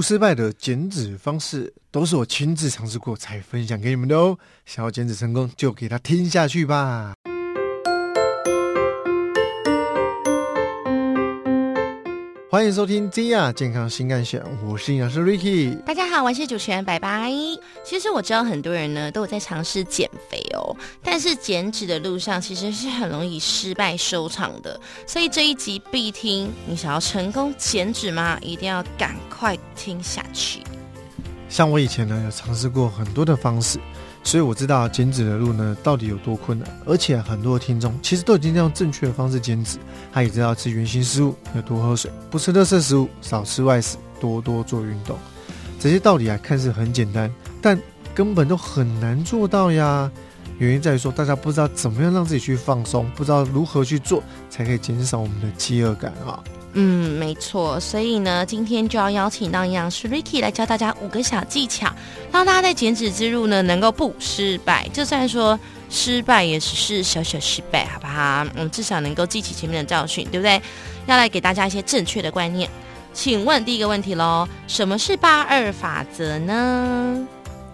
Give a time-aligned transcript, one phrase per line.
[0.00, 4.38] 失败的减脂方式，都是我亲自尝试过才分享给你们的哦。
[4.64, 7.19] 想要减脂成功，就给他听下去吧。
[12.50, 15.80] 欢迎收听《金亚健康新干线》，我是营养师 Ricky。
[15.82, 17.30] 大家好，我是主持人白白。
[17.84, 24.80] 其实我知道很多人呢都有在尝试减肥哦，但是减脂的路上其实是很容易失败收场的。
[25.06, 28.36] 所以这一集必听，你想要成功减脂吗？
[28.42, 30.58] 一定要赶快听下去。
[31.48, 33.78] 像我以前呢有尝试过很多的方式。
[34.22, 39.78] 所以我知道减脂的路呢到底有多困难，而且很多听众其实都已经用正确的方式减脂，
[40.12, 45.18] 他也知道吃原形食物，要多喝水，不吃垃圾食物，少吃外食，多多做运动。
[45.78, 47.80] 这些道理啊看似很简单，但
[48.14, 50.10] 根本都很难做到呀。
[50.58, 56.38] 原因在于说大家不知道怎么样让自己去放松，不知道如何去做才可以减少我们的饥饿感啊。
[56.72, 61.92] 嗯，没错，所以呢，今天就要邀请到营养师 Ricky 来教大家五个小技巧，
[62.30, 64.88] 让大家在减脂之路呢能够不失败。
[64.92, 68.46] 就算说失败，也只是小小失败，好不好？
[68.54, 70.62] 我们至少能够记起前面的教训，对不对？
[71.06, 72.70] 要来给大家一些正确的观念。
[73.12, 77.26] 请问第一个问题喽，什么是八二法则呢？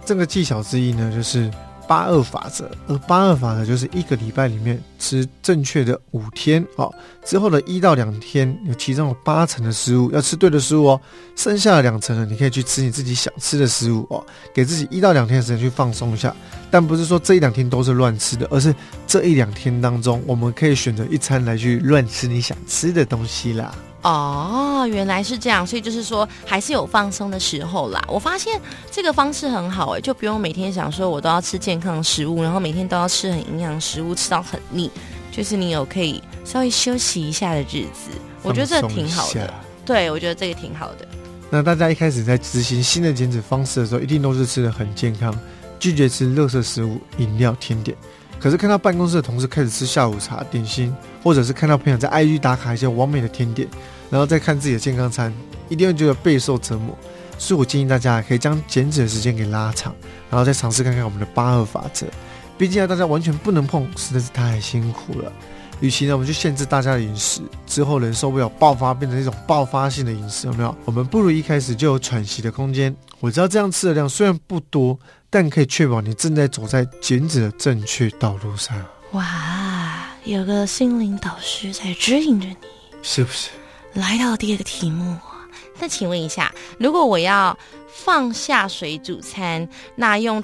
[0.03, 1.51] 这个技巧之一呢，就是。
[1.87, 6.93] 八二法则，而八二法则就是一个礼拜里面吃正确的五天哦，
[7.23, 11.01] 之后的一到两天有其中有八成的食物要吃对的食物哦，
[11.35, 16.35] 剩下的两成呢，你可以去吃你自己想吃的食物哦，给自己一到两天的时间去放松一下，
[16.69, 18.75] 但不是说这一两天都是乱吃的，而是
[19.07, 23.73] 这一两天当中，我们可以选择一餐来去乱吃你想吃的东西啦。
[24.03, 28.03] 哦，原来是这样，所以就是说还是有放松的时候啦。
[28.07, 34.89] 我发现这个方式很好哎，就不用每天想说我都要吃健康食物，然后每天都要吃很营养食物，吃到很腻。
[35.31, 38.09] 就是你有可以稍微休息一下的日子，
[38.41, 39.53] 我觉得这挺好的。
[39.85, 41.07] 对，我觉得这个挺好的。
[41.49, 45.33] 那大家一开始在执行新的减脂方式的时候，一定都是吃的很健康，
[45.79, 47.95] 拒绝吃垃圾食物、饮料、甜点。
[48.39, 53.67] 可是看到办公室的同事开始吃下午茶、点心，或者是看到朋友在 IG 打卡一些完美的甜点，
[54.09, 55.33] 然后再看自己的健康餐，
[55.69, 56.97] 一定会觉得备受折磨。
[57.39, 59.93] 所以我建议大家可以将减脂的时间给拉长，
[60.29, 62.05] 然后再尝试看看我们的八二法则。
[62.57, 65.31] 毕竟啊，大家完全不能碰，实在是太辛苦了。
[65.79, 70.75] 与其呢，我们就限制大家的饮食，之后人受不了爆发，变成一种爆发性的饮食，有没有？
[70.85, 72.95] 我们不如一开始就有喘息的空间。
[73.19, 74.97] 我知道这样吃的量虽然不多。
[75.29, 78.77] 但可以确保你正在走在减脂的正确道路上。
[79.11, 82.55] 哇，有个心灵导师在指引着你，
[83.01, 83.49] 是不是？
[83.93, 85.17] 来到第二个题目，
[85.79, 90.43] 那请问一下，如果我要放下水煮餐，那用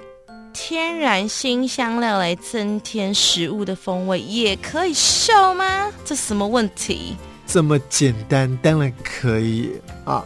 [0.53, 5.91] 天然新香料来增添食物的风味，也可以瘦吗？
[6.03, 7.15] 这什么问题？
[7.45, 9.71] 这么简单，当然可以
[10.05, 10.23] 啊！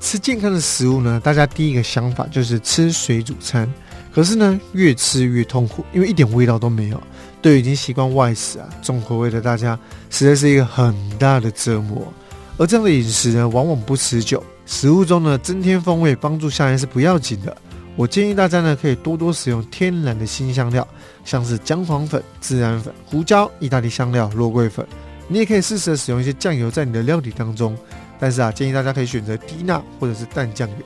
[0.00, 3.72] 吃健康的食物呢，大家第一个想法就是吃水煮餐。
[4.16, 6.98] 可是呢，越吃越痛苦，因为一点味道都没有。
[7.42, 9.78] 对已经习惯外食啊、重口味的大家，
[10.08, 12.10] 实在是一个很大的折磨。
[12.56, 14.42] 而这样的饮食呢，往往不持久。
[14.64, 17.54] 食物中呢，增添风味、帮助下咽是不要紧的。
[17.94, 20.88] 我建议大家呢，可以多多使用天然的新香料，
[21.22, 24.86] 像是姜黄粉、孜然粉、胡椒、意大利香料、肉桂粉。
[25.28, 27.76] 你也可以适时的使用一些酱油在你的料理当中。
[28.18, 30.76] 但是啊，建议大家可以选择低钠或者是淡酱油，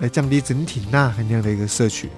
[0.00, 2.08] 来降低整体钠含量的一个摄取。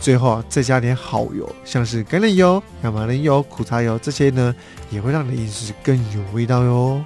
[0.00, 4.54] 最后啊，再加点好油，像是橄榄油、亚麻仁油、苦茶油这些呢，
[4.90, 7.04] 也会让你的饮食更有味道哟。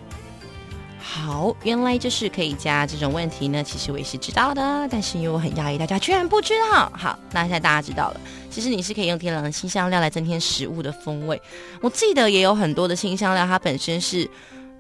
[0.99, 3.63] 好，原来就是可以加这种问题呢。
[3.63, 6.91] 其实我也是知道的，但是因为我很讶异，大家居然不知道。
[6.95, 8.21] 好，那现在大家知道了。
[8.51, 11.41] 其实你是可以用天然的新香料来增添食物的风味。
[11.81, 14.29] 我记得也有很多的新香料，它本身是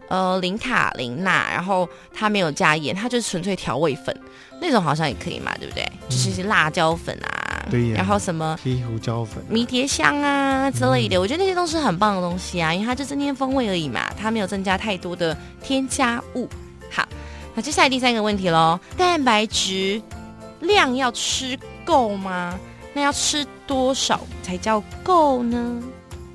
[0.08, 4.14] 呃零卡零钠，然后它没有加盐，它就是纯粹调味粉
[4.60, 5.86] 那种，好像也可以嘛，对不对？
[6.08, 7.45] 就是一些辣椒粉啊。
[7.70, 16.48] 对，然后什么黑胡椒粉、迷迭香啊之类的，我觉得那些都是很棒的东西啊，因为它就增添风味而已嘛，它没有增加太多的添加物。
[16.90, 17.06] 好，
[17.54, 20.00] 那接下来第三个问题喽，蛋白质
[20.60, 22.58] 量要吃够吗？
[22.94, 25.82] 那要吃多少才叫够呢？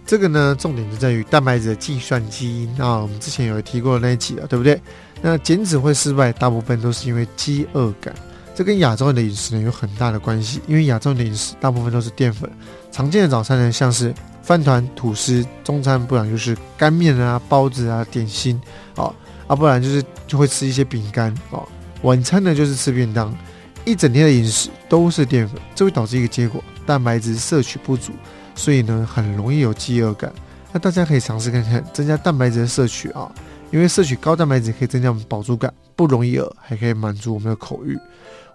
[0.06, 4.80] 这个呢，重点就在于蛋白质的计算基因啊，我们之前有提过的那一集了，对不对？
[5.22, 8.14] 那减脂会失败，大部分都是因为饥饿感。
[8.62, 12.48] 这跟亚洲人的饮食呢有很大的关系，因为亚洲人的饮食大部分都是淀粉，
[12.92, 14.14] 常见的早餐呢像是
[14.44, 18.62] 饭团、吐司，中餐不然就是干面啊、包子啊、点心，
[18.98, 19.12] 哦，
[19.48, 21.68] 啊不然就是就会吃一些饼干，哦，
[22.04, 23.36] 晚餐呢就是吃便当，
[23.84, 28.12] 一整天的饮食都是淀粉，这会导致一个结果，蛋白质摄取不足，
[28.54, 30.32] 所以呢很容易有饥饿感。
[30.72, 33.28] 那大家可以尝试看看增加蛋白质的摄取啊，
[33.72, 37.98] 因为摄取高蛋白质可以增加我们饱足感，不容易饿，还可以满足我们的口欲。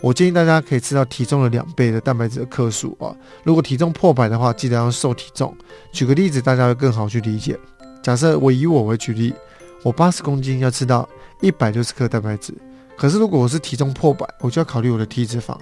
[0.00, 3.14] 我建议大家可以吃到体重的两倍的蛋白质的克数啊。
[3.42, 5.54] 如果体重破百的话，记得要瘦体重。
[5.92, 7.58] 举个例子，大家会更好去理解。
[8.02, 9.34] 假设我以我为举例，
[9.82, 11.08] 我八十公斤要吃到
[11.40, 12.54] 一百六十克蛋白质，
[12.96, 15.56] 可是如果我是体重破百，我就要考虑我的体脂肪。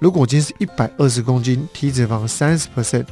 [0.00, 3.06] 如果我今天是一百二十公斤，体脂肪三十 percent，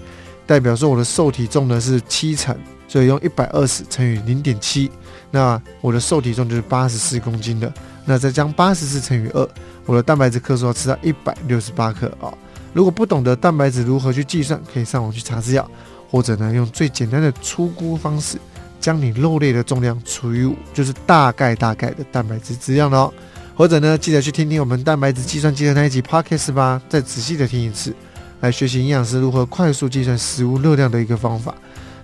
[0.47, 2.57] 代表说我的瘦体重呢是七成，
[2.89, 4.91] 所以用一百二十乘以零点七，
[5.31, 7.73] 那我的瘦体重就是八十四公斤的。
[8.05, 9.49] 那再将八十四乘以二，
[9.87, 12.33] 我的蛋白质克数要吃到一百六十八克啊。
[12.73, 15.71] 如果不懂得蛋白质如何去计算，可以上网去查资料，
[16.11, 18.39] 或者呢用最简单的粗估方式，
[18.81, 23.13] 将你肉类的重量除以五，就是大概大概的蛋白质质量喽。
[23.55, 27.95] 或者呢，记得去听听我们蛋白质计算机的那一集 podcast 吧，再仔细的听一次，
[28.41, 31.55] 来学习营养师如何快速计算食物热量的一个方法。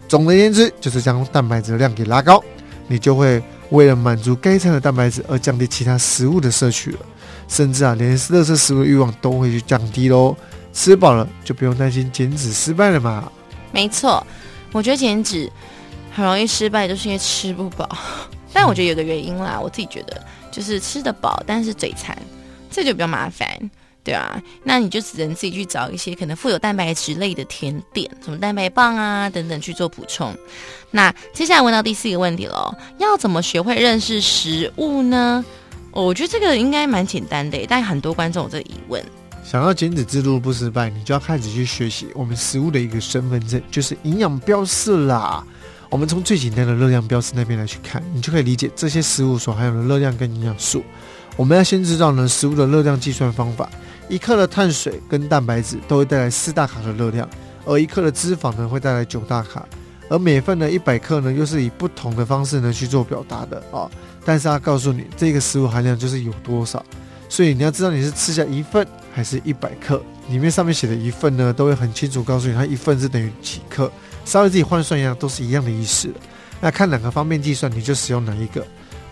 [0.06, 2.44] 总而言之，就是将蛋白质的量给拉高，
[2.86, 6.98] 你就会为了满足该餐的蛋白质而降低其他食物的摄取了，
[7.48, 10.36] 甚至啊，连热色食物的欲望都会去降低喽。
[10.72, 13.30] 吃饱了就不用担心减脂失败了嘛。
[13.72, 14.24] 没错，
[14.72, 15.50] 我觉得减脂
[16.12, 17.88] 很容易失败，就是因为吃不饱。
[18.52, 20.22] 但我觉得有个原因啦，我自己觉得。
[20.50, 22.16] 就是吃得饱，但是嘴馋，
[22.68, 23.46] 这就比较麻烦，
[24.08, 30.34] 对啊，那你就只能自己去找一些可能富有蛋白质类的甜点，什么蛋白棒啊等等去做补充。
[30.90, 35.44] 那接下来问到第四个问题了，要怎么学会认识食物呢？
[35.90, 39.04] 我觉得这个应该蛮简单的，但很多观众有这个疑问。
[39.44, 45.44] 想要减脂之路不失败，你就要开始去学习我们食物的一个身份证，就是营养标示啦。
[45.90, 50.82] 我们从最简单的热量标识那边来去看，你就可以理解这些食物所含有的热量跟营养素。
[51.38, 53.70] 我们要先知道呢，食物的热量计算方法：
[54.08, 57.30] 一克的碳水跟蛋白质都会带来四大卡的热量，
[57.64, 59.64] 而一克的脂肪呢会带来九大卡。
[60.08, 63.88] 而每份的一百克呢，又是以不同的方式呢去做表达的啊。
[64.24, 66.84] 但是它告诉你这个食物含量就是有多少，
[67.28, 68.84] 所以你要知道你是吃下一份
[69.14, 70.02] 还是一百克。
[70.28, 73.88] 里面上面写的一份呢，都会很清楚告诉你它一份是等于几克。
[74.24, 76.12] 稍微自己换算一下，都是一样的意思。
[76.60, 78.66] 那看哪个方便计算，你就使用哪一个。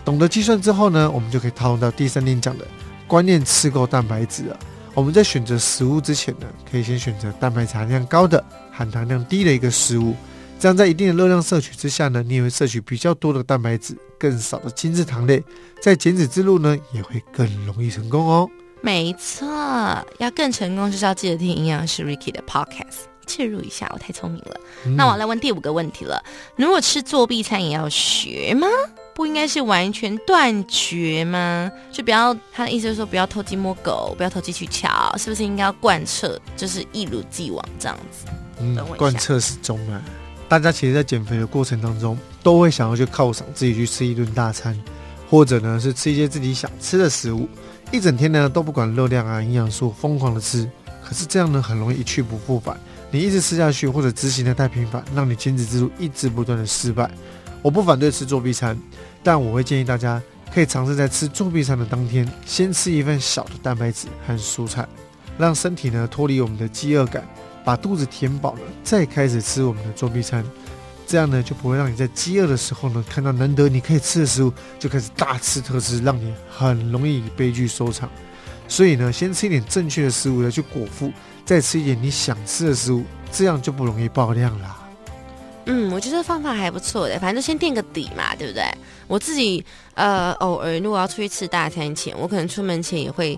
[0.07, 2.65] 懂得计算之后呢，我们就可以套用到第三点讲的
[3.07, 4.57] 观念：吃够蛋白质啊。
[4.93, 10.15] 我们在选择食物之前呢，可以先选择蛋白质含量高的、含糖量低的一个食物。
[10.57, 15.43] 这样在一定的热量摄取之下呢，你也会摄取比较多的蛋白质，更少的精制糖类，
[15.81, 18.49] 在减脂之路呢，也会更容易成功哦。
[18.79, 19.45] 没错，
[20.19, 23.07] 要更成功，就是要记得听营养师 Ricky 的 Podcast。
[23.27, 24.57] 切入一下，我太聪明了。
[24.95, 26.23] 那我来问第五个问题了：
[26.55, 28.65] 如果吃作弊餐也要学吗？
[29.17, 31.71] 不应该是完全断绝吗？
[31.91, 38.27] 就不要他的意思就是说不要偷鸡摸狗，不要投机取巧，是不是应该要贯彻，就是一如既往这样子？
[38.59, 39.99] 嗯，贯彻始终啊！
[40.47, 44.79] 大家其实，在减肥的过程当中，都会想要去犒赏自己，去吃一顿大餐，
[45.31, 47.49] 或者呢是吃一些自己想吃的食物，
[47.91, 50.69] 一整天呢都不管热量啊、营养素，疯狂的吃。
[51.03, 52.79] 可是这样呢，很容易一去不复返。
[53.09, 57.09] 你一直吃下去，或者执行的太频繁，让你减脂之路一直不断的失败。
[57.61, 58.77] 我不反对吃作弊餐，
[59.23, 60.21] 但我会建议大家
[60.53, 64.87] 可以尝试在吃作弊餐的当天，先吃一份小的蛋白质和蔬菜，
[65.37, 67.27] 让身体呢脱离我们的饥饿感，
[67.65, 70.45] 把肚子填饱了，再开始吃我们的作弊餐。
[71.05, 78.09] 这样呢就不会让你在饥饿的时候呢看到难得你可以吃的食物，就开始大吃特吃，让你很容易以悲剧收场。
[78.67, 81.11] 所以呢，先吃一点正确的食物来去果腹。
[81.45, 84.86] 再吃一点你想吃的食物，这样就不容易爆量啦。
[85.67, 88.63] 嗯，我觉得方法还不错的，反正就先垫个底嘛，对不对？
[89.07, 89.63] 我自己
[89.95, 93.37] 呃，偶尔如果要出去吃大餐前，我可能出门前也会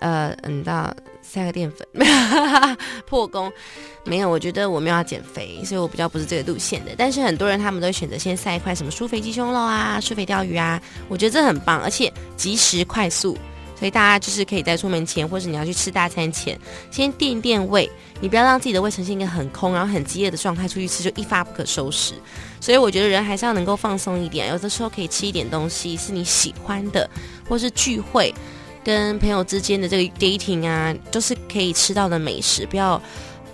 [0.00, 1.86] 呃，嗯，到塞个淀粉
[3.06, 3.52] 破功。
[4.04, 6.92] 没有，我觉得我没有要减肥，所以我比较不是这个路线的。
[6.96, 13.36] 但是很多人他们都选择先塞一块什么酥肥鸡胸肉啊、酥肥鲷鱼啊，我觉得这很棒，而且及时快速。
[13.78, 16.58] 所以大家就是可以在出门前，或是你要去吃大餐前，
[16.90, 17.88] 先垫一垫胃。
[18.20, 22.14] 你不要让自己的胃呈现一个很空，然后很饥饿的状态，出去吃就一发不可收拾。
[22.58, 27.08] 所以我觉得人还是要能够放松一点，有的时候可以吃一点东西是你喜欢的，
[27.46, 28.34] 或是聚会
[28.82, 32.64] 跟朋友之间的这个 dating 啊，都是可以吃到的美食。
[32.64, 33.00] 不要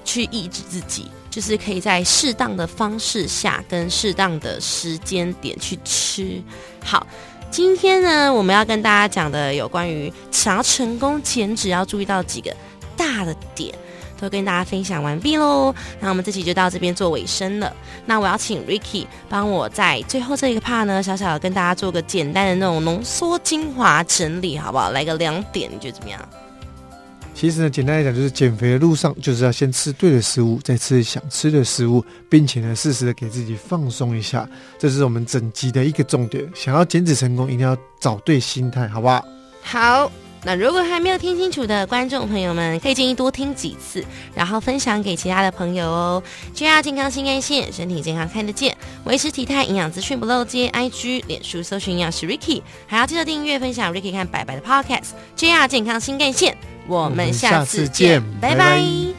[0.05, 6.41] 去抑制自己，就是可以在适当的方式下，跟适当的时间点去吃。
[6.85, 7.05] 好。
[7.52, 12.50] 今天呢，我们要跟大家讲的有关于想要成功减脂要注意到几个
[12.97, 13.75] 大的点，
[14.18, 15.75] 都跟大家分享完毕喽。
[16.00, 17.71] 那我们这期就到这边做尾声了。
[18.06, 24.88] 那我要请 Ricky 帮我在最后这一个 part 呢，小小的跟大家做个简单的那种浓缩精华整理，好不好？
[24.90, 26.26] 来个两点，你觉得怎么样？
[27.35, 34.49] 其实呢，简单来讲，就是减肥的路上，就是要先吃对的食物，再吃想吃的食物，并且呢，适时的给自己放松一下，
[34.79, 36.49] 这是我们整集的一个重点。
[36.55, 39.25] 想要减脂成功，一定要找对心态，好不好？
[39.62, 40.12] 好，
[40.45, 46.23] 那如果还没有听清楚的观众朋友们，可以建议多听几次，然后分享给其他的朋友哦。
[46.55, 55.11] JR 健康新干线，身体健康看得见，维持体态营养资讯不漏接，IG、脸书搜寻营养师 Ricky，还要记得订阅分享 Ricky 看白白的 Podcast。
[55.37, 59.12] JR 健康新干线，我们下次见，拜拜。